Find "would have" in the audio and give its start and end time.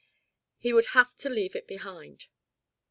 0.73-1.13